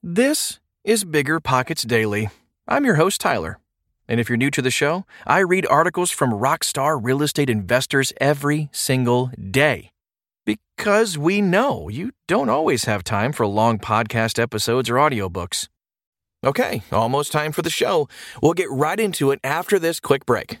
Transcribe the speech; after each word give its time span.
This 0.00 0.60
is 0.84 1.02
Bigger 1.02 1.40
Pockets 1.40 1.82
Daily. 1.82 2.28
I'm 2.68 2.84
your 2.84 2.94
host, 2.94 3.20
Tyler. 3.20 3.58
And 4.06 4.20
if 4.20 4.28
you're 4.28 4.38
new 4.38 4.50
to 4.52 4.62
the 4.62 4.70
show, 4.70 5.04
I 5.26 5.40
read 5.40 5.66
articles 5.66 6.12
from 6.12 6.30
rockstar 6.30 7.00
real 7.02 7.20
estate 7.20 7.50
investors 7.50 8.12
every 8.20 8.68
single 8.70 9.32
day. 9.50 9.90
Because 10.46 11.18
we 11.18 11.42
know 11.42 11.88
you 11.88 12.12
don't 12.28 12.48
always 12.48 12.84
have 12.84 13.02
time 13.02 13.32
for 13.32 13.44
long 13.44 13.80
podcast 13.80 14.38
episodes 14.38 14.88
or 14.88 14.94
audiobooks. 14.94 15.66
Okay, 16.46 16.84
almost 16.92 17.32
time 17.32 17.50
for 17.50 17.62
the 17.62 17.68
show. 17.68 18.08
We'll 18.40 18.54
get 18.54 18.70
right 18.70 19.00
into 19.00 19.32
it 19.32 19.40
after 19.42 19.80
this 19.80 19.98
quick 19.98 20.24
break. 20.24 20.60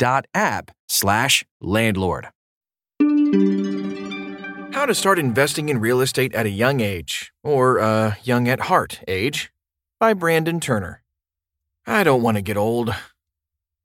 Rent.app 0.00 0.72
slash 0.88 1.44
landlord. 1.60 2.28
How 4.72 4.86
to 4.86 4.94
start 4.94 5.18
investing 5.20 5.68
in 5.68 5.78
real 5.78 6.00
estate 6.00 6.34
at 6.34 6.46
a 6.46 6.50
young 6.50 6.80
age, 6.80 7.32
or 7.44 7.78
uh, 7.78 8.14
young 8.24 8.48
at 8.48 8.60
heart 8.62 9.00
age, 9.06 9.52
by 10.00 10.12
Brandon 10.12 10.58
Turner. 10.58 11.02
I 11.86 12.02
don't 12.02 12.22
want 12.22 12.36
to 12.36 12.42
get 12.42 12.56
old. 12.56 12.94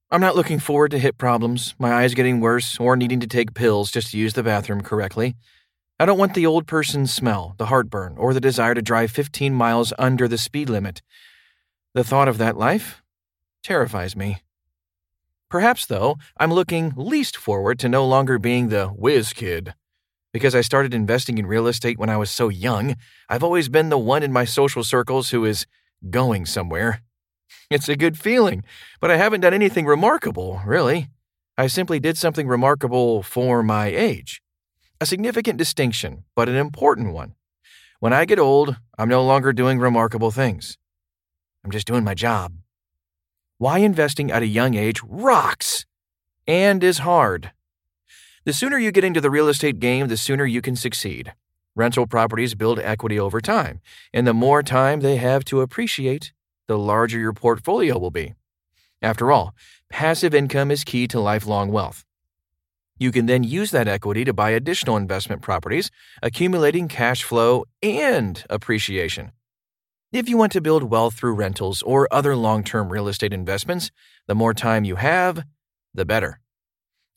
I'm 0.10 0.22
not 0.22 0.36
looking 0.36 0.58
forward 0.58 0.90
to 0.92 1.00
hip 1.00 1.20
problems, 1.20 1.76
my 1.78 1.94
eyes 1.94 2.16
getting 2.16 2.42
worse, 2.42 2.80
or 2.80 2.96
needing 2.96 3.20
to 3.20 3.28
take 3.28 3.54
pills 3.54 3.92
just 3.92 4.12
to 4.12 4.18
use 4.18 4.34
the 4.34 4.42
bathroom 4.42 4.82
correctly. 4.82 5.36
I 6.00 6.06
don't 6.06 6.18
want 6.18 6.34
the 6.34 6.48
old 6.48 6.66
person 6.66 7.06
smell, 7.06 7.54
the 7.58 7.68
heartburn, 7.68 8.16
or 8.18 8.34
the 8.34 8.42
desire 8.42 8.74
to 8.74 8.82
drive 8.82 9.12
15 9.12 9.54
miles 9.54 9.94
under 10.00 10.28
the 10.28 10.38
speed 10.40 10.70
limit. 10.70 11.04
The 11.94 12.04
thought 12.04 12.28
of 12.28 12.40
that 12.40 12.58
life 12.58 13.04
terrifies 13.64 14.16
me. 14.16 14.40
Perhaps, 15.50 15.88
though, 15.88 16.18
I'm 16.38 16.54
looking 16.54 16.94
least 16.96 17.36
forward 17.36 17.80
to 17.80 17.90
no 17.90 18.06
longer 18.06 18.38
being 18.38 18.70
the 18.70 18.88
whiz 18.88 19.34
kid. 19.34 19.74
Because 20.32 20.54
I 20.54 20.62
started 20.62 20.94
investing 20.94 21.40
in 21.40 21.48
real 21.48 21.66
estate 21.66 21.98
when 21.98 22.10
I 22.10 22.18
was 22.18 22.30
so 22.30 22.50
young, 22.50 22.96
I've 23.28 23.44
always 23.44 23.68
been 23.68 23.90
the 23.90 23.98
one 23.98 24.22
in 24.22 24.32
my 24.32 24.46
social 24.46 24.84
circles 24.84 25.32
who 25.32 25.46
is 25.46 25.66
going 26.10 26.46
somewhere. 26.46 27.02
It's 27.72 27.90
a 27.90 27.96
good 27.96 28.18
feeling, 28.18 28.64
but 29.00 29.12
I 29.12 29.18
haven't 29.18 29.42
done 29.42 29.54
anything 29.54 29.86
remarkable, 29.86 30.62
really. 30.66 31.10
I 31.58 31.68
simply 31.68 32.00
did 32.00 32.18
something 32.18 32.48
remarkable 32.48 33.22
for 33.22 33.62
my 33.62 33.88
age. 33.88 34.42
A 35.02 35.06
significant 35.06 35.58
distinction, 35.58 36.26
but 36.36 36.50
an 36.50 36.56
important 36.56 37.14
one. 37.14 37.36
When 38.00 38.14
I 38.14 38.26
get 38.26 38.40
old, 38.40 38.78
I'm 38.98 39.10
no 39.10 39.24
longer 39.24 39.52
doing 39.52 39.80
remarkable 39.80 40.32
things. 40.32 40.78
I'm 41.64 41.72
just 41.72 41.88
doing 41.88 42.04
my 42.04 42.14
job. 42.14 42.54
Why 43.60 43.80
investing 43.80 44.32
at 44.32 44.42
a 44.42 44.48
young 44.48 44.76
age 44.76 45.02
rocks 45.06 45.86
and 46.48 46.82
is 46.82 47.00
hard. 47.00 47.52
The 48.46 48.54
sooner 48.54 48.78
you 48.78 48.94
get 48.94 49.04
into 49.04 49.20
the 49.20 49.30
real 49.30 49.50
estate 49.50 49.82
game, 49.82 50.08
the 50.08 50.16
sooner 50.16 50.46
you 50.46 50.62
can 50.62 50.78
succeed. 50.78 51.34
Rental 51.76 52.08
properties 52.08 52.56
build 52.56 52.80
equity 52.80 53.20
over 53.20 53.42
time, 53.42 53.82
and 54.14 54.26
the 54.26 54.34
more 54.34 54.64
time 54.64 55.02
they 55.02 55.18
have 55.18 55.44
to 55.44 55.60
appreciate, 55.60 56.32
the 56.68 56.78
larger 56.78 57.20
your 57.20 57.34
portfolio 57.34 58.00
will 58.00 58.12
be. 58.12 58.34
After 59.02 59.30
all, 59.30 59.54
passive 59.90 60.34
income 60.34 60.72
is 60.72 60.86
key 60.86 61.06
to 61.10 61.20
lifelong 61.20 61.70
wealth. 61.70 62.06
You 62.98 63.12
can 63.12 63.26
then 63.26 63.44
use 63.44 63.72
that 63.72 63.90
equity 63.90 64.24
to 64.24 64.32
buy 64.32 64.52
additional 64.52 64.96
investment 64.96 65.42
properties, 65.42 65.92
accumulating 66.24 66.88
cash 66.88 67.24
flow 67.24 67.66
and 67.84 68.42
appreciation. 68.50 69.34
If 70.12 70.28
you 70.28 70.38
want 70.38 70.52
to 70.54 70.62
build 70.62 70.86
wealth 70.86 71.14
through 71.14 71.36
rentals 71.36 71.84
or 71.84 72.08
other 72.12 72.36
long 72.36 72.64
term 72.64 72.92
real 72.92 73.08
estate 73.08 73.32
investments, 73.32 73.92
the 74.28 74.34
more 74.34 74.56
time 74.56 74.84
you 74.84 74.96
have, 74.96 75.44
the 75.94 76.04
better. 76.04 76.40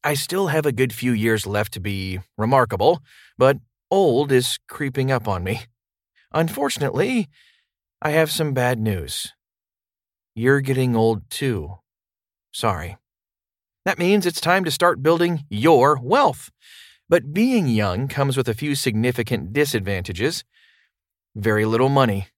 I 0.05 0.13
still 0.13 0.49
have 0.49 0.67
a 0.67 0.73
good 0.73 0.93
few 0.93 1.13
years 1.13 1.47
left 1.47 1.73
to 1.73 1.81
be 1.81 2.21
remarkable, 2.37 3.01
but 3.39 3.57
old 3.91 4.31
is 4.31 4.59
creeping 4.69 5.11
up 5.11 5.27
on 5.27 5.43
me. 5.43 5.63
Unfortunately, 6.33 7.31
I 8.03 8.11
have 8.11 8.31
some 8.31 8.53
bad 8.53 8.79
news. 8.79 9.33
You're 10.35 10.61
getting 10.61 10.95
old 10.95 11.31
too. 11.31 11.79
Sorry. 12.53 12.99
That 13.87 13.99
means 13.99 14.27
it's 14.27 14.41
time 14.41 14.65
to 14.65 14.71
start 14.71 15.03
building 15.03 15.45
your 15.49 15.99
wealth. 16.03 16.51
But 17.09 17.33
being 17.33 17.69
young 17.69 18.07
comes 18.07 18.37
with 18.37 18.49
a 18.49 18.55
few 18.55 18.75
significant 18.75 19.55
disadvantages. 19.55 20.45
Very 21.35 21.65
little 21.65 21.89
money. 21.89 22.29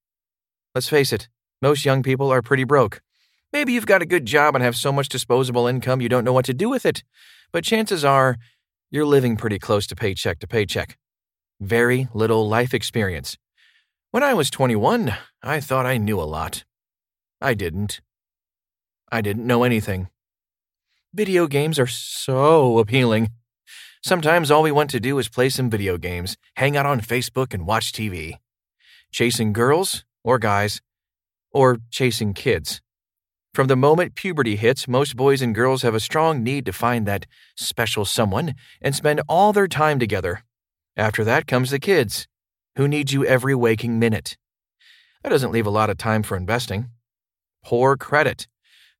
Let's 0.74 0.88
face 0.88 1.12
it, 1.12 1.28
most 1.62 1.84
young 1.84 2.02
people 2.02 2.32
are 2.32 2.42
pretty 2.42 2.64
broke. 2.64 3.00
Maybe 3.52 3.72
you've 3.72 3.86
got 3.86 4.02
a 4.02 4.06
good 4.06 4.26
job 4.26 4.56
and 4.56 4.64
have 4.64 4.74
so 4.74 4.90
much 4.90 5.08
disposable 5.08 5.68
income 5.68 6.00
you 6.00 6.08
don't 6.08 6.24
know 6.24 6.32
what 6.32 6.46
to 6.46 6.54
do 6.54 6.68
with 6.68 6.84
it, 6.84 7.04
but 7.52 7.62
chances 7.62 8.04
are 8.04 8.36
you're 8.90 9.06
living 9.06 9.36
pretty 9.36 9.60
close 9.60 9.86
to 9.86 9.94
paycheck 9.94 10.40
to 10.40 10.48
paycheck. 10.48 10.98
Very 11.60 12.08
little 12.12 12.48
life 12.48 12.74
experience. 12.74 13.38
When 14.10 14.24
I 14.24 14.34
was 14.34 14.50
21, 14.50 15.14
I 15.42 15.60
thought 15.60 15.86
I 15.86 15.96
knew 15.96 16.20
a 16.20 16.22
lot. 16.22 16.64
I 17.40 17.54
didn't. 17.54 18.00
I 19.12 19.20
didn't 19.20 19.46
know 19.46 19.62
anything. 19.62 20.08
Video 21.12 21.46
games 21.46 21.78
are 21.78 21.86
so 21.86 22.78
appealing. 22.78 23.30
Sometimes 24.02 24.50
all 24.50 24.62
we 24.64 24.72
want 24.72 24.90
to 24.90 24.98
do 24.98 25.18
is 25.20 25.28
play 25.28 25.48
some 25.48 25.70
video 25.70 25.98
games, 25.98 26.36
hang 26.56 26.76
out 26.76 26.86
on 26.86 27.00
Facebook, 27.00 27.54
and 27.54 27.64
watch 27.64 27.92
TV. 27.92 28.38
Chasing 29.12 29.52
girls, 29.52 30.04
or 30.24 30.38
guys, 30.38 30.80
or 31.52 31.78
chasing 31.90 32.34
kids. 32.34 32.80
From 33.52 33.68
the 33.68 33.76
moment 33.76 34.16
puberty 34.16 34.56
hits, 34.56 34.88
most 34.88 35.14
boys 35.14 35.40
and 35.40 35.54
girls 35.54 35.82
have 35.82 35.94
a 35.94 36.00
strong 36.00 36.42
need 36.42 36.66
to 36.66 36.72
find 36.72 37.06
that 37.06 37.26
special 37.56 38.04
someone 38.04 38.54
and 38.82 38.96
spend 38.96 39.20
all 39.28 39.52
their 39.52 39.68
time 39.68 40.00
together. 40.00 40.42
After 40.96 41.22
that 41.22 41.46
comes 41.46 41.70
the 41.70 41.78
kids, 41.78 42.26
who 42.76 42.88
need 42.88 43.12
you 43.12 43.24
every 43.24 43.54
waking 43.54 44.00
minute. 44.00 44.36
That 45.22 45.30
doesn't 45.30 45.52
leave 45.52 45.66
a 45.66 45.70
lot 45.70 45.90
of 45.90 45.98
time 45.98 46.24
for 46.24 46.36
investing. 46.36 46.90
Poor 47.64 47.96
credit. 47.96 48.48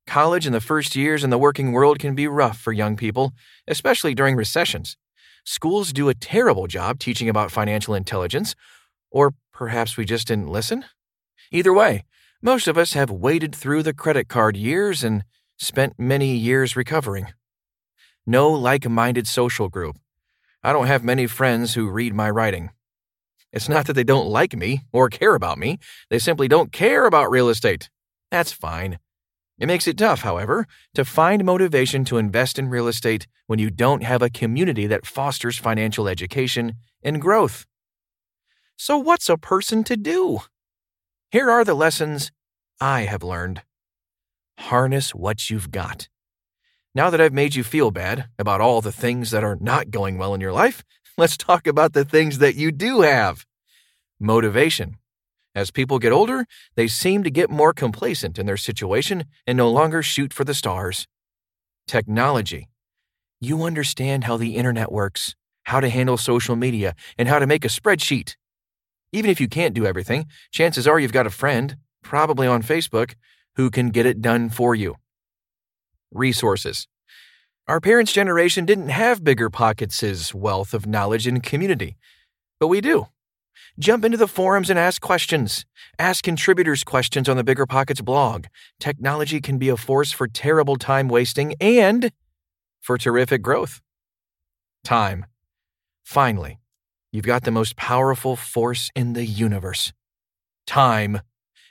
College 0.07 0.45
and 0.45 0.55
the 0.55 0.61
first 0.61 0.95
years 0.95 1.23
in 1.23 1.31
the 1.31 1.37
working 1.37 1.71
world 1.71 1.99
can 1.99 2.15
be 2.15 2.27
rough 2.27 2.57
for 2.57 2.71
young 2.71 2.95
people, 2.95 3.33
especially 3.67 4.15
during 4.15 4.35
recessions. 4.35 4.95
Schools 5.43 5.91
do 5.93 6.09
a 6.09 6.13
terrible 6.15 6.67
job 6.67 6.99
teaching 6.99 7.29
about 7.29 7.51
financial 7.51 7.93
intelligence 7.93 8.55
Or 9.11 9.33
perhaps 9.53 9.97
we 9.97 10.05
just 10.05 10.27
didn't 10.27 10.47
listen? 10.47 10.85
Either 11.51 11.73
way, 11.73 12.05
most 12.41 12.67
of 12.67 12.77
us 12.77 12.93
have 12.93 13.09
waded 13.09 13.55
through 13.55 13.83
the 13.83 13.93
credit 13.93 14.27
card 14.27 14.55
years 14.55 15.03
and 15.03 15.23
spent 15.57 15.99
many 15.99 16.35
years 16.35 16.75
recovering. 16.75 17.27
No 18.25 18.51
like 18.51 18.89
minded 18.89 19.27
social 19.27 19.69
group. 19.69 19.97
I 20.63 20.73
don't 20.73 20.87
have 20.87 21.03
many 21.03 21.27
friends 21.27 21.75
who 21.75 21.89
read 21.89 22.13
my 22.13 22.29
writing. 22.29 22.71
It's 23.51 23.69
not 23.69 23.85
that 23.87 23.93
they 23.93 24.03
don't 24.03 24.27
like 24.27 24.55
me 24.55 24.81
or 24.91 25.09
care 25.09 25.35
about 25.35 25.57
me, 25.57 25.79
they 26.09 26.19
simply 26.19 26.47
don't 26.47 26.71
care 26.71 27.05
about 27.05 27.31
real 27.31 27.49
estate. 27.49 27.89
That's 28.31 28.51
fine. 28.51 28.99
It 29.57 29.67
makes 29.67 29.87
it 29.87 29.97
tough, 29.97 30.21
however, 30.21 30.67
to 30.95 31.05
find 31.05 31.45
motivation 31.45 32.03
to 32.05 32.17
invest 32.17 32.59
in 32.59 32.67
real 32.67 32.89
estate 32.89 33.27
when 33.47 33.59
you 33.59 33.69
don't 33.69 34.03
have 34.03 34.21
a 34.21 34.29
community 34.29 34.85
that 34.87 35.05
fosters 35.05 35.57
financial 35.57 36.09
education 36.09 36.73
and 37.01 37.21
growth. 37.21 37.65
So, 38.75 38.97
what's 38.97 39.29
a 39.29 39.37
person 39.37 39.85
to 39.85 39.95
do? 39.95 40.41
Here 41.35 41.51
are 41.51 41.65
the 41.65 41.73
lessons 41.73 42.31
I 42.79 43.01
have 43.01 43.21
learned. 43.21 43.61
Harness 44.57 45.13
what 45.13 45.49
you've 45.49 45.69
got. 45.69 46.07
Now 46.93 47.09
that 47.09 47.19
I've 47.19 47.33
made 47.33 47.55
you 47.55 47.63
feel 47.65 47.91
bad 47.91 48.29
about 48.39 48.61
all 48.61 48.79
the 48.79 48.93
things 48.93 49.31
that 49.31 49.43
are 49.43 49.57
not 49.59 49.91
going 49.91 50.17
well 50.17 50.33
in 50.33 50.39
your 50.39 50.53
life, 50.53 50.81
let's 51.17 51.35
talk 51.35 51.67
about 51.67 51.91
the 51.91 52.05
things 52.05 52.37
that 52.37 52.55
you 52.55 52.71
do 52.71 53.01
have. 53.01 53.45
Motivation. 54.17 54.95
As 55.53 55.71
people 55.71 55.99
get 55.99 56.13
older, 56.13 56.45
they 56.75 56.87
seem 56.87 57.21
to 57.23 57.29
get 57.29 57.49
more 57.49 57.73
complacent 57.73 58.39
in 58.39 58.45
their 58.45 58.55
situation 58.55 59.25
and 59.45 59.57
no 59.57 59.69
longer 59.69 60.01
shoot 60.01 60.31
for 60.31 60.45
the 60.45 60.53
stars. 60.53 61.05
Technology. 61.85 62.69
You 63.41 63.63
understand 63.63 64.23
how 64.23 64.37
the 64.37 64.55
internet 64.55 64.89
works, 64.89 65.35
how 65.63 65.81
to 65.81 65.89
handle 65.89 66.15
social 66.15 66.55
media, 66.55 66.95
and 67.17 67.27
how 67.27 67.39
to 67.39 67.45
make 67.45 67.65
a 67.65 67.67
spreadsheet. 67.67 68.37
Even 69.15 69.31
if 69.31 69.39
you 69.39 69.47
can't 69.47 69.73
do 69.73 69.85
everything, 69.85 70.25
chances 70.51 70.89
are 70.89 70.99
you've 70.99 71.13
got 71.13 71.25
a 71.25 71.29
friend, 71.29 71.77
probably 72.03 72.47
on 72.47 72.61
Facebook, 72.61 73.13
who 73.55 73.69
can 73.69 73.89
get 73.89 74.05
it 74.05 74.21
done 74.21 74.49
for 74.49 74.75
you. 74.75 74.97
Resources. 76.11 76.89
Our 77.65 77.79
parents' 77.79 78.11
generation 78.11 78.65
didn't 78.65 78.89
have 78.89 79.23
bigger 79.23 79.49
pockets' 79.49 80.33
wealth 80.33 80.73
of 80.73 80.85
knowledge 80.85 81.27
and 81.27 81.41
community, 81.41 81.95
but 82.59 82.67
we 82.67 82.81
do. 82.81 83.07
Jump 83.79 84.03
into 84.03 84.17
the 84.17 84.27
forums 84.27 84.69
and 84.69 84.77
ask 84.77 85.01
questions. 85.01 85.65
Ask 85.97 86.21
contributors 86.21 86.83
questions 86.83 87.29
on 87.29 87.37
the 87.37 87.43
Bigger 87.45 87.65
Pockets 87.65 88.01
blog. 88.01 88.47
Technology 88.81 89.39
can 89.39 89.57
be 89.57 89.69
a 89.69 89.77
force 89.77 90.11
for 90.11 90.27
terrible 90.27 90.75
time 90.75 91.07
wasting 91.07 91.55
and 91.61 92.11
for 92.81 92.97
terrific 92.97 93.41
growth. 93.41 93.79
Time. 94.83 95.25
Finally, 96.03 96.59
you've 97.15 97.25
got 97.25 97.45
the 97.45 97.51
most 97.51 97.77
powerful 97.77 98.35
force 98.35 98.91
in 98.93 99.13
the 99.13 99.25
universe 99.25 99.93
time. 100.67 101.21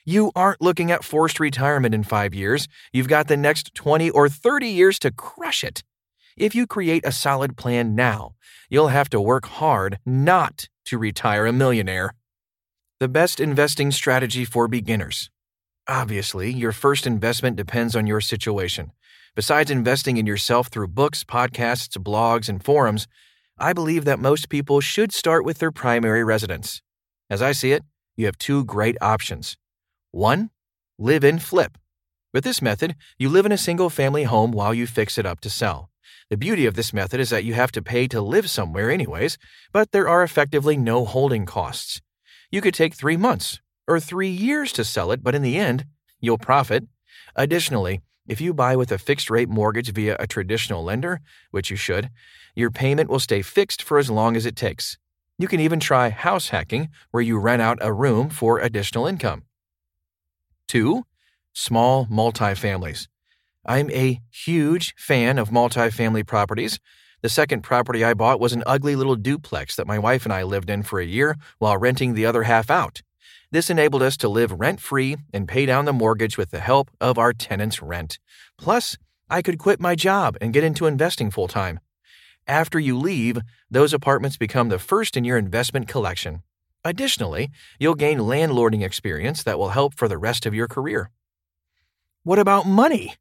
You 0.06 0.32
aren't 0.34 0.62
looking 0.62 0.90
at 0.90 1.04
forced 1.04 1.38
retirement 1.38 1.94
in 1.94 2.02
five 2.02 2.32
years. 2.32 2.66
You've 2.92 3.08
got 3.08 3.28
the 3.28 3.36
next 3.36 3.74
20 3.74 4.08
or 4.08 4.30
30 4.30 4.68
years 4.68 4.98
to 5.00 5.10
crush 5.10 5.62
it. 5.62 5.82
If 6.34 6.54
you 6.54 6.66
create 6.66 7.04
a 7.04 7.12
solid 7.12 7.58
plan 7.58 7.94
now, 7.94 8.36
you'll 8.70 8.88
have 8.88 9.10
to 9.10 9.20
work 9.20 9.44
hard 9.46 9.98
not 10.06 10.68
to 10.86 10.96
retire 10.96 11.44
a 11.44 11.52
millionaire. 11.52 12.14
The 12.98 13.08
best 13.08 13.38
investing 13.38 13.90
strategy 13.90 14.46
for 14.46 14.66
beginners. 14.66 15.30
Obviously, 15.86 16.50
your 16.50 16.72
first 16.72 17.06
investment 17.06 17.56
depends 17.56 17.94
on 17.94 18.06
your 18.06 18.22
situation. 18.22 18.92
Besides 19.34 19.70
investing 19.70 20.16
in 20.16 20.26
yourself 20.26 20.68
through 20.68 20.88
books, 20.88 21.22
podcasts, 21.22 21.98
blogs, 21.98 22.48
and 22.48 22.64
forums, 22.64 23.06
I 23.58 23.72
believe 23.72 24.04
that 24.04 24.18
most 24.18 24.48
people 24.48 24.80
should 24.80 25.12
start 25.12 25.44
with 25.44 25.58
their 25.58 25.70
primary 25.70 26.24
residence. 26.24 26.82
As 27.30 27.40
I 27.40 27.52
see 27.52 27.70
it, 27.70 27.84
you 28.16 28.26
have 28.26 28.36
two 28.36 28.64
great 28.64 28.96
options. 29.00 29.56
One, 30.10 30.50
live 30.98 31.22
in 31.22 31.38
flip. 31.38 31.78
With 32.32 32.42
this 32.42 32.60
method, 32.60 32.96
you 33.16 33.28
live 33.28 33.46
in 33.46 33.52
a 33.52 33.58
single 33.58 33.90
family 33.90 34.24
home 34.24 34.50
while 34.50 34.74
you 34.74 34.88
fix 34.88 35.18
it 35.18 35.26
up 35.26 35.38
to 35.40 35.50
sell. 35.50 35.88
The 36.30 36.36
beauty 36.36 36.66
of 36.66 36.74
this 36.74 36.92
method 36.92 37.20
is 37.20 37.30
that 37.30 37.44
you 37.44 37.54
have 37.54 37.70
to 37.72 37.82
pay 37.82 38.08
to 38.08 38.20
live 38.20 38.50
somewhere, 38.50 38.90
anyways, 38.90 39.38
but 39.72 39.92
there 39.92 40.08
are 40.08 40.24
effectively 40.24 40.76
no 40.76 41.04
holding 41.04 41.46
costs. 41.46 42.02
You 42.50 42.60
could 42.60 42.74
take 42.74 42.94
three 42.94 43.16
months 43.16 43.60
or 43.86 44.00
three 44.00 44.30
years 44.30 44.72
to 44.72 44.84
sell 44.84 45.12
it, 45.12 45.22
but 45.22 45.36
in 45.36 45.42
the 45.42 45.58
end, 45.58 45.84
you'll 46.20 46.38
profit. 46.38 46.88
Additionally, 47.36 48.00
if 48.26 48.40
you 48.40 48.54
buy 48.54 48.74
with 48.76 48.90
a 48.90 48.98
fixed 48.98 49.30
rate 49.30 49.48
mortgage 49.48 49.92
via 49.92 50.16
a 50.18 50.26
traditional 50.26 50.82
lender, 50.82 51.20
which 51.50 51.70
you 51.70 51.76
should, 51.76 52.10
your 52.54 52.70
payment 52.70 53.10
will 53.10 53.18
stay 53.18 53.42
fixed 53.42 53.82
for 53.82 53.98
as 53.98 54.10
long 54.10 54.36
as 54.36 54.46
it 54.46 54.56
takes. 54.56 54.96
You 55.38 55.48
can 55.48 55.60
even 55.60 55.80
try 55.80 56.10
house 56.10 56.48
hacking, 56.48 56.88
where 57.10 57.22
you 57.22 57.38
rent 57.38 57.60
out 57.60 57.78
a 57.80 57.92
room 57.92 58.30
for 58.30 58.60
additional 58.60 59.06
income. 59.06 59.42
2. 60.68 61.04
Small 61.52 62.06
multifamilies. 62.06 63.08
I'm 63.66 63.90
a 63.90 64.20
huge 64.30 64.94
fan 64.96 65.38
of 65.38 65.50
multifamily 65.50 66.26
properties. 66.26 66.78
The 67.22 67.28
second 67.28 67.62
property 67.62 68.04
I 68.04 68.14
bought 68.14 68.40
was 68.40 68.52
an 68.52 68.62
ugly 68.66 68.96
little 68.96 69.16
duplex 69.16 69.76
that 69.76 69.86
my 69.86 69.98
wife 69.98 70.24
and 70.24 70.32
I 70.32 70.42
lived 70.42 70.70
in 70.70 70.82
for 70.82 71.00
a 71.00 71.06
year 71.06 71.36
while 71.58 71.78
renting 71.78 72.14
the 72.14 72.26
other 72.26 72.42
half 72.42 72.70
out. 72.70 73.02
This 73.54 73.70
enabled 73.70 74.02
us 74.02 74.16
to 74.16 74.28
live 74.28 74.58
rent 74.58 74.80
free 74.80 75.16
and 75.32 75.46
pay 75.46 75.64
down 75.64 75.84
the 75.84 75.92
mortgage 75.92 76.36
with 76.36 76.50
the 76.50 76.58
help 76.58 76.90
of 77.00 77.18
our 77.18 77.32
tenant's 77.32 77.80
rent. 77.80 78.18
Plus, 78.58 78.96
I 79.30 79.42
could 79.42 79.60
quit 79.60 79.78
my 79.78 79.94
job 79.94 80.36
and 80.40 80.52
get 80.52 80.64
into 80.64 80.86
investing 80.86 81.30
full 81.30 81.46
time. 81.46 81.78
After 82.48 82.80
you 82.80 82.98
leave, 82.98 83.38
those 83.70 83.94
apartments 83.94 84.36
become 84.36 84.70
the 84.70 84.80
first 84.80 85.16
in 85.16 85.22
your 85.22 85.38
investment 85.38 85.86
collection. 85.86 86.42
Additionally, 86.84 87.48
you'll 87.78 87.94
gain 87.94 88.18
landlording 88.18 88.84
experience 88.84 89.44
that 89.44 89.56
will 89.56 89.68
help 89.68 89.94
for 89.94 90.08
the 90.08 90.18
rest 90.18 90.46
of 90.46 90.54
your 90.54 90.66
career. 90.66 91.12
What 92.24 92.40
about 92.40 92.66
money? 92.66 93.14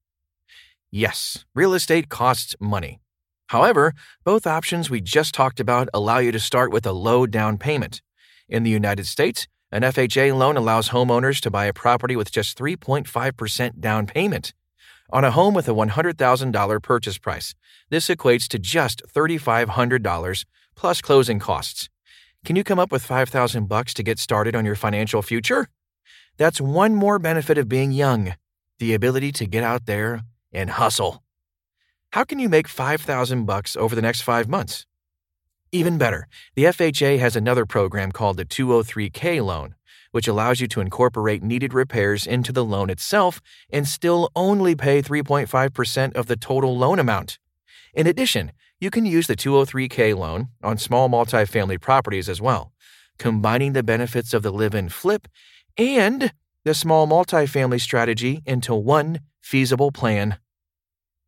Yes, 0.90 1.46
real 1.54 1.76
estate 1.76 2.10
costs 2.10 2.56
money. 2.60 3.02
However, 3.50 3.94
both 4.24 4.48
options 4.48 4.90
we 4.90 5.00
just 5.00 5.36
talked 5.36 5.60
about 5.60 5.90
allow 5.94 6.18
you 6.18 6.32
to 6.32 6.40
start 6.40 6.72
with 6.72 6.88
a 6.88 6.92
low 6.92 7.28
down 7.28 7.60
payment. 7.60 8.02
In 8.50 8.64
the 8.64 8.72
United 8.72 9.06
States, 9.06 9.48
an 9.74 9.82
FHA 9.82 10.38
loan 10.38 10.56
allows 10.56 10.90
homeowners 10.90 11.42
to 11.42 11.50
buy 11.50 11.66
a 11.66 11.74
property 11.74 12.16
with 12.16 12.32
just 12.32 12.56
3.5% 12.56 13.80
down 13.80 14.06
payment. 14.06 14.54
On 15.10 15.26
a 15.26 15.32
home 15.32 15.56
with 15.56 15.68
a 15.68 15.74
$100,000 15.74 16.84
purchase 16.84 17.18
price, 17.18 17.56
this 17.90 18.08
equates 18.08 18.48
to 18.50 18.60
just 18.60 19.02
$3,500 19.12 20.46
plus 20.76 21.02
closing 21.02 21.40
costs. 21.40 21.90
Can 22.46 22.56
you 22.56 22.64
come 22.64 22.78
up 22.78 22.92
with 22.92 23.02
5000 23.02 23.68
bucks 23.68 23.96
to 23.96 24.04
get 24.04 24.20
started 24.20 24.56
on 24.56 24.64
your 24.64 24.76
financial 24.76 25.24
future? 25.24 25.68
That's 26.38 26.62
one 26.62 26.94
more 26.94 27.18
benefit 27.18 27.58
of 27.58 27.68
being 27.68 27.92
young, 27.92 28.36
the 28.78 28.94
ability 28.94 29.32
to 29.32 29.48
get 29.48 29.64
out 29.64 29.88
there 29.88 30.22
and 30.52 30.70
hustle. 30.70 31.24
How 32.12 32.24
can 32.26 32.38
you 32.38 32.48
make 32.48 32.68
5000 32.68 33.46
bucks 33.46 33.76
over 33.76 33.96
the 33.96 34.04
next 34.04 34.22
5 34.22 34.48
months? 34.48 34.86
Even 35.76 35.98
better, 35.98 36.28
the 36.54 36.66
FHA 36.66 37.18
has 37.18 37.36
another 37.36 37.66
program 37.66 38.12
called 38.12 38.38
the 38.38 38.46
203k 38.46 39.44
loan, 39.44 39.74
which 40.12 40.28
allows 40.28 40.62
you 40.62 40.68
to 40.68 40.82
incorporate 40.82 41.42
needed 41.42 41.74
repairs 41.74 42.28
into 42.28 42.52
the 42.52 42.64
loan 42.64 42.92
itself 42.92 43.42
and 43.72 43.88
still 43.88 44.30
only 44.36 44.76
pay 44.76 45.02
3.5% 45.02 46.14
of 46.14 46.28
the 46.28 46.36
total 46.36 46.78
loan 46.78 47.00
amount. 47.00 47.40
In 47.96 48.06
addition, 48.06 48.52
you 48.80 48.92
can 48.92 49.08
use 49.08 49.26
the 49.26 49.36
203k 49.36 50.16
loan 50.16 50.50
on 50.62 50.78
small 50.78 51.10
multifamily 51.10 51.82
properties 51.82 52.30
as 52.30 52.40
well, 52.40 52.72
combining 53.18 53.74
the 53.74 53.82
benefits 53.82 54.32
of 54.32 54.44
the 54.44 54.54
live 54.54 54.76
in 54.76 54.90
flip 54.90 55.28
and 55.76 56.34
the 56.66 56.76
small 56.76 57.08
multifamily 57.08 57.82
strategy 57.82 58.44
into 58.46 58.76
one 58.76 59.22
feasible 59.42 59.92
plan. 59.92 60.38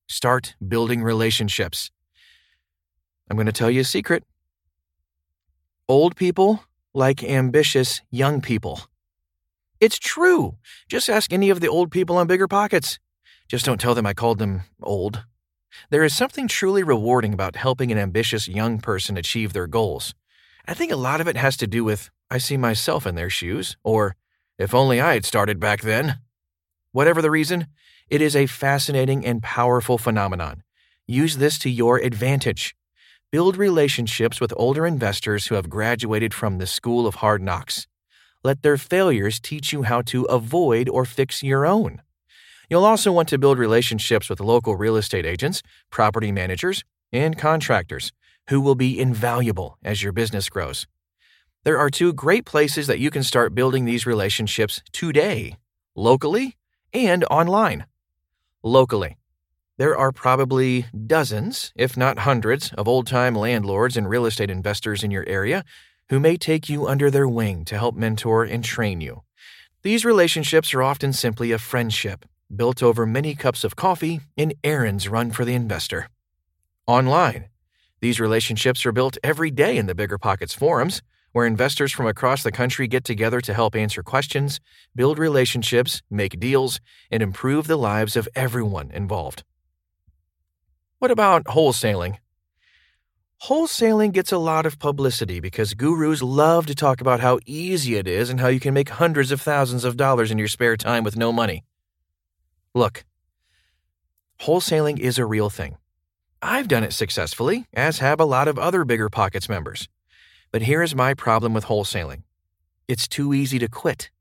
Start 0.08 0.54
building 0.68 1.02
relationships. 1.02 1.90
I'm 3.28 3.38
going 3.38 3.48
to 3.48 3.52
tell 3.52 3.72
you 3.72 3.82
a 3.82 3.84
secret. 3.84 4.24
Old 5.88 6.15
people 6.15 6.63
like 6.96 7.24
ambitious 7.24 8.01
young 8.10 8.42
people. 8.42 8.82
It's 9.80 10.00
true. 10.00 10.58
Just 10.89 11.10
ask 11.10 11.32
any 11.32 11.51
of 11.51 11.60
the 11.60 11.68
old 11.68 11.92
people 11.92 12.18
on 12.18 12.25
Bigger 12.25 12.48
Pockets. 12.48 12.98
Just 13.48 13.65
don't 13.65 13.80
tell 13.80 13.94
them 13.94 14.08
I 14.08 14.15
called 14.15 14.39
them 14.39 14.62
old. 14.82 15.25
There 15.92 16.04
is 16.04 16.15
something 16.15 16.48
truly 16.48 16.82
rewarding 16.82 17.34
about 17.34 17.56
helping 17.56 17.92
an 17.92 18.00
ambitious 18.00 18.48
young 18.48 18.80
person 18.80 19.15
achieve 19.15 19.54
their 19.54 19.68
goals. 19.68 20.15
I 20.68 20.74
think 20.74 20.92
a 20.92 20.96
lot 20.96 21.22
of 21.22 21.27
it 21.27 21.38
has 21.38 21.56
to 21.58 21.68
do 21.68 21.84
with 21.84 22.10
I 22.32 22.39
see 22.39 22.58
myself 22.58 23.06
in 23.06 23.13
their 23.13 23.30
shoes, 23.30 23.77
or 23.84 24.15
if 24.58 24.74
only 24.74 25.00
I 25.00 25.13
had 25.13 25.25
started 25.25 25.60
back 25.60 25.82
then. 25.82 26.18
Whatever 26.94 27.22
the 27.22 27.30
reason, 27.30 27.68
it 28.10 28.22
is 28.22 28.36
a 28.36 28.48
fascinating 28.48 29.24
and 29.24 29.44
powerful 29.44 30.00
phenomenon. 30.00 30.63
Use 31.06 31.38
this 31.38 31.60
to 31.60 31.70
your 31.70 31.98
advantage. 32.00 32.75
Build 33.36 33.58
relationships 33.58 34.39
with 34.39 34.54
older 34.56 34.88
investors 34.88 35.48
who 35.48 35.56
have 35.56 35.70
graduated 35.70 36.34
from 36.34 36.58
the 36.58 36.65
school 36.65 37.06
of 37.06 37.15
hard 37.15 37.42
knocks. 37.42 37.86
Let 38.46 38.62
their 38.62 38.77
failures 38.77 39.42
teach 39.42 39.74
you 39.74 39.84
how 39.84 40.04
to 40.04 40.24
avoid 40.39 40.88
or 40.88 41.04
fix 41.04 41.44
your 41.44 41.65
own. 41.65 42.01
You'll 42.70 42.86
also 42.86 43.12
want 43.12 43.27
to 43.27 43.38
build 43.38 43.58
relationships 43.58 44.30
with 44.30 44.39
local 44.39 44.77
real 44.77 44.96
estate 44.96 45.25
agents, 45.25 45.62
property 45.92 46.32
managers, 46.32 46.86
and 47.12 47.38
contractors 47.38 48.13
who 48.50 48.62
will 48.62 48.74
be 48.74 48.98
invaluable 48.98 49.77
as 49.84 50.01
your 50.01 50.13
business 50.13 50.48
grows. 50.48 50.88
There 51.65 51.77
are 51.77 51.89
two 51.89 52.13
great 52.13 52.46
places 52.46 52.88
that 52.88 53.00
you 53.00 53.12
can 53.12 53.24
start 53.24 53.54
building 53.54 53.84
these 53.84 54.06
relationships 54.06 54.82
today 54.94 55.58
locally 55.94 56.56
and 56.94 57.25
online. 57.25 57.86
Locally, 58.63 59.18
there 59.77 59.98
are 59.98 60.12
probably 60.12 60.86
dozens, 61.05 61.74
if 61.75 61.98
not 61.98 62.20
hundreds, 62.20 62.72
of 62.74 62.88
old 62.88 63.08
time 63.08 63.36
landlords 63.36 63.98
and 63.98 64.10
real 64.10 64.25
estate 64.25 64.50
investors 64.50 65.03
in 65.03 65.12
your 65.12 65.25
area 65.27 65.65
who 66.10 66.20
may 66.20 66.38
take 66.38 66.70
you 66.70 66.88
under 66.88 67.12
their 67.12 67.27
wing 67.27 67.65
to 67.65 67.77
help 67.77 67.96
mentor 67.96 68.44
and 68.44 68.63
train 68.63 69.01
you. 69.01 69.24
These 69.82 70.05
relationships 70.05 70.74
are 70.74 70.84
often 70.84 71.13
simply 71.13 71.51
a 71.51 71.58
friendship, 71.58 72.25
built 72.55 72.82
over 72.82 73.05
many 73.05 73.36
cups 73.36 73.63
of 73.63 73.75
coffee 73.75 74.22
and 74.38 74.53
errands 74.63 75.10
run 75.10 75.32
for 75.32 75.44
the 75.44 75.53
investor. 75.53 76.10
Online, 76.88 77.50
these 78.00 78.20
relationships 78.20 78.86
are 78.86 78.91
built 78.91 79.17
every 79.24 79.51
day 79.51 79.77
in 79.77 79.88
the 79.88 79.96
Bigger 79.96 80.17
Pockets 80.17 80.53
forums 80.53 81.01
where 81.34 81.46
investors 81.46 81.91
from 81.91 82.08
across 82.08 82.44
the 82.44 82.51
country 82.51 82.88
get 82.88 83.03
together 83.03 83.41
to 83.41 83.53
help 83.53 83.75
answer 83.75 84.01
questions, 84.01 84.62
build 84.96 85.20
relationships, 85.20 86.01
make 86.10 86.39
deals, 86.39 86.79
and 87.12 87.22
improve 87.22 87.67
the 87.67 87.75
lives 87.75 88.15
of 88.15 88.29
everyone 88.36 88.89
involved. 88.91 89.44
What 91.00 91.12
about 91.12 91.44
wholesaling? 91.46 92.18
Wholesaling 93.44 94.14
gets 94.14 94.32
a 94.32 94.38
lot 94.38 94.66
of 94.66 94.80
publicity 94.80 95.42
because 95.42 95.74
gurus 95.74 96.22
love 96.22 96.66
to 96.68 96.75
talk 96.75 97.02
about 97.02 97.20
how 97.20 97.40
easy 97.46 97.96
it 97.96 98.08
is 98.08 98.30
and 98.30 98.40
how 98.40 98.48
you 98.48 98.62
can 98.62 98.74
make 98.74 98.90
hundreds 98.90 99.32
of 99.32 99.42
thousands 99.42 99.84
of 99.84 99.98
dollars 99.98 100.32
in 100.32 100.38
your 100.38 100.48
spare 100.48 100.78
time 100.78 101.04
with 101.04 101.18
no 101.18 101.34
money. 101.34 101.66
Look, 102.74 103.04
wholesaling 104.42 104.98
is 104.98 105.18
a 105.18 105.25
real 105.25 105.50
thing. 105.50 105.78
I've 106.42 106.70
done 106.70 106.84
it 106.84 106.94
successfully, 106.94 107.66
as 107.74 108.00
have 108.00 108.20
a 108.20 108.25
lot 108.25 108.48
of 108.48 108.58
other 108.58 108.86
Bigger 108.86 109.10
Pockets 109.10 109.50
members. 109.50 109.90
But 110.52 110.62
here 110.62 110.82
is 110.82 110.96
my 110.96 111.14
problem 111.14 111.54
with 111.54 111.66
wholesaling 111.66 112.24
it's 112.88 113.08
too 113.08 113.34
easy 113.34 113.58
to 113.60 113.68
quit. 113.68 114.12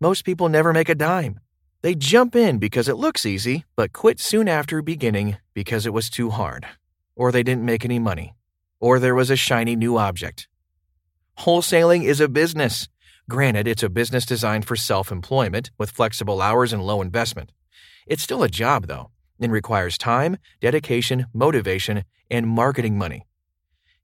Most 0.00 0.24
people 0.24 0.48
never 0.48 0.72
make 0.72 0.88
a 0.88 0.96
dime. 0.96 1.38
They 1.84 1.94
jump 1.94 2.34
in 2.34 2.56
because 2.56 2.88
it 2.88 2.96
looks 2.96 3.26
easy, 3.26 3.66
but 3.76 3.92
quit 3.92 4.18
soon 4.18 4.48
after 4.48 4.80
beginning 4.80 5.36
because 5.52 5.84
it 5.84 5.92
was 5.92 6.08
too 6.08 6.30
hard, 6.30 6.66
or 7.14 7.30
they 7.30 7.42
didn't 7.42 7.66
make 7.66 7.84
any 7.84 7.98
money, 7.98 8.34
or 8.80 8.98
there 8.98 9.14
was 9.14 9.28
a 9.28 9.36
shiny 9.36 9.76
new 9.76 9.98
object. 9.98 10.48
Wholesaling 11.40 12.04
is 12.04 12.22
a 12.22 12.26
business. 12.26 12.88
Granted, 13.28 13.68
it's 13.68 13.82
a 13.82 13.90
business 13.90 14.24
designed 14.24 14.64
for 14.64 14.76
self 14.76 15.12
employment 15.12 15.70
with 15.76 15.90
flexible 15.90 16.40
hours 16.40 16.72
and 16.72 16.82
low 16.82 17.02
investment. 17.02 17.52
It's 18.06 18.22
still 18.22 18.42
a 18.42 18.48
job, 18.48 18.86
though, 18.86 19.10
and 19.38 19.52
requires 19.52 19.98
time, 19.98 20.38
dedication, 20.62 21.26
motivation, 21.34 22.04
and 22.30 22.48
marketing 22.48 22.96
money. 22.96 23.26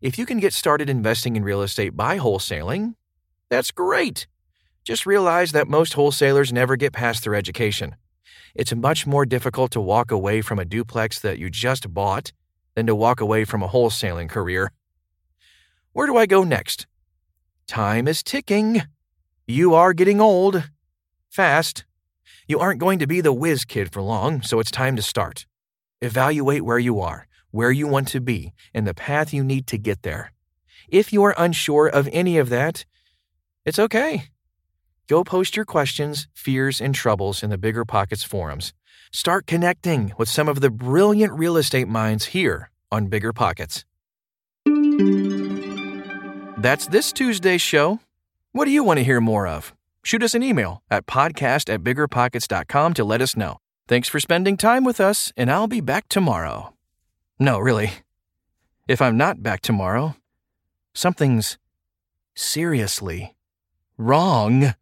If 0.03 0.19
you 0.19 0.27
can 0.27 0.39
get 0.39 0.53
started 0.53 0.91
investing 0.91 1.35
in 1.35 1.45
real 1.45 1.63
estate 1.63 1.97
by 1.97 2.19
wholesaling, 2.19 2.97
that's 3.49 3.71
great. 3.71 4.27
Just 4.91 5.07
realize 5.07 5.53
that 5.53 5.69
most 5.69 5.93
wholesalers 5.93 6.53
never 6.53 6.75
get 6.75 6.93
past 6.93 7.23
their 7.23 7.37
education. 7.37 7.95
It's 8.57 8.75
much 8.75 9.07
more 9.07 9.25
difficult 9.25 9.71
to 9.71 9.81
walk 9.81 10.11
away 10.11 10.43
from 10.43 10.59
a 10.59 10.65
duplex 10.65 11.21
that 11.21 11.39
you 11.39 11.49
just 11.49 11.95
bought 11.95 12.33
than 12.75 12.89
to 12.89 12.97
walk 12.97 13.21
away 13.21 13.45
from 13.45 13.63
a 13.63 13.69
wholesaling 13.69 14.29
career. 14.29 14.73
Where 15.93 16.09
do 16.09 16.17
I 16.17 16.27
go 16.27 16.43
next? 16.43 16.89
Time 17.69 18.09
is 18.09 18.25
ticking. 18.25 18.83
You 19.47 19.75
are 19.75 19.93
getting 19.93 20.21
old. 20.21 20.69
Fast. 21.29 21.85
You 22.49 22.59
aren't 22.59 22.81
going 22.81 22.99
to 22.99 23.07
be 23.07 23.21
the 23.21 23.33
whiz 23.33 23.65
kid 23.65 23.93
for 23.93 24.03
long, 24.03 24.43
so 24.43 24.59
it's 24.59 24.73
time 24.73 24.97
to 24.97 25.03
start. 25.03 25.47
Evaluate 26.01 26.65
where 26.65 26.81
you 26.81 26.99
are 26.99 27.29
where 27.53 27.71
you 27.71 27.87
want 27.87 28.09
to 28.09 28.21
be, 28.21 28.53
and 28.75 28.89
the 28.89 28.95
path 28.95 29.33
you 29.33 29.45
need 29.45 29.69
to 29.69 29.79
get 29.79 30.03
there. 30.03 30.33
If 30.89 31.13
you 31.13 31.23
are 31.23 31.35
unsure 31.39 31.87
of 31.87 32.09
any 32.13 32.39
of 32.39 32.49
that, 32.49 32.85
it's 33.65 33.79
okay. 33.79 34.31
Go 35.11 35.25
post 35.25 35.57
your 35.57 35.65
questions, 35.65 36.29
fears, 36.33 36.81
and 36.81 36.95
troubles 36.95 37.43
in 37.43 37.51
the 37.51 37.59
Bigger 37.59 37.85
Pockets 37.85 38.23
forums. 38.23 38.73
Start 39.11 39.45
connecting 39.45 40.13
with 40.17 40.29
some 40.29 40.49
of 40.49 40.61
the 40.61 40.71
brilliant 40.71 41.33
real 41.33 41.57
estate 41.57 41.89
minds 41.89 42.27
here 42.27 42.71
on 42.93 43.09
Bigger 43.09 43.33
Pockets. 43.33 43.85
That's 46.57 46.87
this 46.87 47.13
Tuesday's 47.13 47.61
show. 47.61 47.99
What 48.53 48.67
do 48.67 48.71
you 48.71 48.85
want 48.85 48.99
to 48.99 49.05
hear 49.05 49.21
more 49.21 49.49
of? 49.49 49.75
Shoot 50.05 50.23
us 50.23 50.37
an 50.37 50.45
email 50.45 50.81
at 50.93 51.07
podcast 51.07 51.75
at 51.75 51.83
biggerpockets.com 51.83 52.95
to 52.95 53.03
let 53.03 53.21
us 53.21 53.37
know. 53.37 53.59
Thanks 53.89 54.09
for 54.09 54.21
spending 54.21 54.57
time 54.57 54.85
with 54.85 55.01
us, 55.01 55.33
and 55.37 55.51
I'll 55.51 55.67
be 55.67 55.81
back 55.81 56.09
tomorrow. 56.09 56.73
No, 57.37 57.59
really. 57.59 57.95
If 58.87 59.03
I'm 59.03 59.17
not 59.17 59.43
back 59.43 59.61
tomorrow, 59.61 60.15
something's 60.95 61.59
seriously 62.37 63.35
wrong. 63.99 64.75